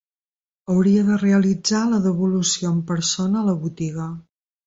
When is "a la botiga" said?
3.43-4.09